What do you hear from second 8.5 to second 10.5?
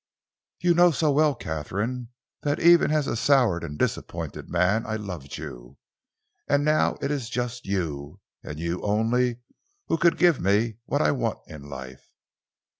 you only, who could give